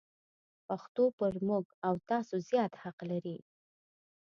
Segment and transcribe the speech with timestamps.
[0.67, 3.37] پښتو پر موږ او تاسو زیات حق لري.